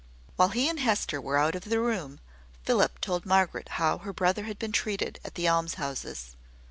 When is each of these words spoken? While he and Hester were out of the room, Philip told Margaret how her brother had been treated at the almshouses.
While 0.35 0.49
he 0.49 0.67
and 0.67 0.79
Hester 0.79 1.21
were 1.21 1.37
out 1.37 1.53
of 1.53 1.65
the 1.65 1.79
room, 1.79 2.19
Philip 2.63 2.99
told 3.01 3.23
Margaret 3.23 3.69
how 3.77 3.99
her 3.99 4.11
brother 4.11 4.45
had 4.45 4.57
been 4.57 4.71
treated 4.71 5.19
at 5.23 5.35
the 5.35 5.47
almshouses. 5.47 6.35